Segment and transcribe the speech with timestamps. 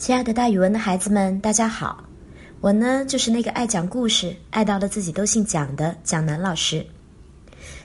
[0.00, 2.02] 亲爱的，大语文的孩子们，大家好！
[2.62, 6.86] 我呢，就是那个爱讲故事、爱到了自己都姓蒋的蒋楠老师。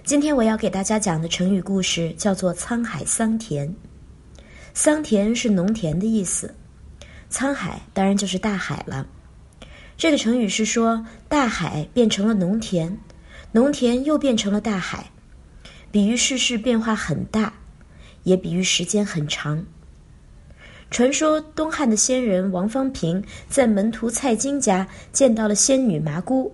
[0.06, 3.76] 今天我要给大家讲的成语故事叫做“沧海桑田”。
[4.74, 6.56] 桑田是农田的意思，
[7.30, 9.06] 沧海当然就是大海了。
[9.98, 12.98] 这个成语是说大海变成了农田，
[13.52, 15.12] 农田又变成了大海，
[15.92, 17.56] 比喻世事变化很大，
[18.24, 19.66] 也比喻时间很长。
[20.96, 26.50] 传说东汉的仙人王方平在门徒蔡京家见到了仙女麻姑，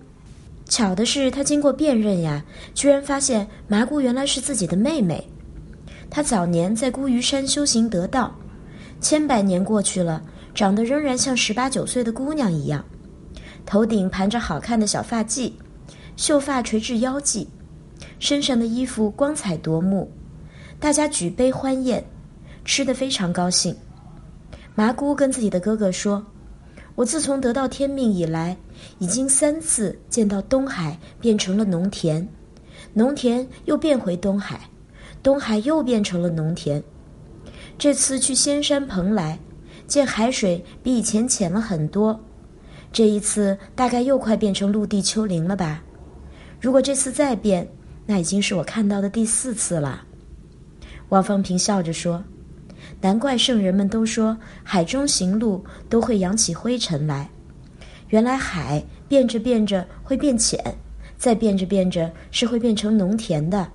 [0.68, 2.44] 巧的是他经过辨认呀，
[2.74, 5.24] 居然发现麻姑原来是自己的妹妹。
[6.10, 8.36] 他早年在孤屿山修行得道，
[9.00, 10.20] 千百年过去了，
[10.52, 12.84] 长得仍然像十八九岁的姑娘一样，
[13.64, 15.52] 头顶盘着好看的小发髻，
[16.16, 17.46] 秀发垂至腰际，
[18.18, 20.10] 身上的衣服光彩夺目，
[20.80, 22.04] 大家举杯欢宴，
[22.64, 23.72] 吃得非常高兴。
[24.74, 26.24] 麻姑跟自己的哥哥说
[26.96, 28.56] ：“我自从得到天命以来，
[28.98, 32.26] 已经三次见到东海变成了农田，
[32.94, 34.70] 农田又变回东海，
[35.22, 36.82] 东海又变成了农田。
[37.76, 39.38] 这次去仙山蓬莱，
[39.86, 42.18] 见海水比以前浅了很多，
[42.90, 45.82] 这一次大概又快变成陆地丘陵了吧？
[46.60, 47.68] 如果这次再变，
[48.06, 50.06] 那已经是我看到的第四次了。”
[51.10, 52.24] 王方平笑着说。
[53.02, 57.28] 难怪圣人们都说海中行路都会扬起灰尘来，
[58.10, 60.56] 原来海变着变着会变浅，
[61.18, 63.68] 再变着变着是会变成农田的。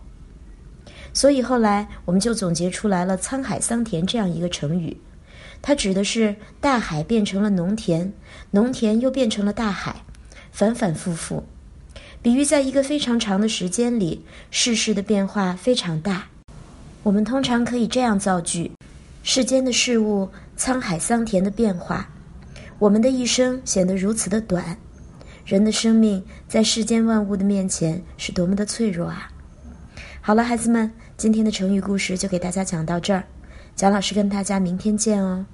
[1.11, 4.95] 所以后来我们就总结出来了“沧海桑田”这样一个成语，
[5.62, 8.14] 它指的是大海变成了农田，
[8.52, 10.03] 农田又变成了大海，
[10.53, 11.44] 反反复复，
[12.22, 16.30] 比喻在一个非常长的时间里，世事的变化非常大。
[17.03, 18.72] 我们通常可以这样造句。
[19.30, 22.08] 世间的事物，沧海桑田的变化，
[22.80, 24.78] 我们的一生显得如此的短。
[25.45, 29.30] 人的生命在世间万物的面前是多么的脆弱啊！
[30.22, 33.22] 好了，孩子们，今天的成语故事就给大家讲到这儿，
[33.75, 35.46] 蒋老师跟大家明天见哦。